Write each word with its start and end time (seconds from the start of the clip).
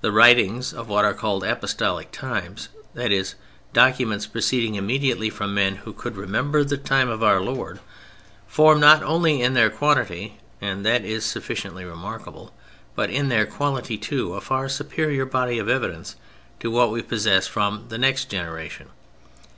The 0.00 0.10
writings 0.10 0.72
of 0.72 0.88
what 0.88 1.04
are 1.04 1.14
called 1.14 1.44
"Apostolic" 1.44 2.10
times—that 2.10 3.12
is, 3.12 3.36
documents 3.72 4.26
proceeding 4.26 4.74
immediately 4.74 5.30
from 5.30 5.54
men 5.54 5.76
who 5.86 5.92
could 5.92 6.16
remember 6.16 6.64
the 6.64 6.76
time 6.76 7.08
of 7.08 7.22
Our 7.22 7.40
Lord, 7.40 7.78
form 8.48 8.80
not 8.80 9.04
only 9.04 9.40
in 9.40 9.54
their 9.54 9.70
quantity 9.70 10.38
(and 10.60 10.84
that 10.84 11.04
is 11.04 11.24
sufficiently 11.24 11.84
remarkable), 11.84 12.52
but 12.96 13.08
in 13.08 13.28
their 13.28 13.46
quality, 13.46 13.96
too, 13.96 14.34
a 14.34 14.40
far 14.40 14.68
superior 14.68 15.24
body 15.24 15.60
of 15.60 15.68
evidence 15.68 16.16
to 16.58 16.68
what 16.68 16.90
we 16.90 17.00
possess 17.00 17.46
from 17.46 17.84
the 17.88 17.98
next 17.98 18.24
generation. 18.28 18.88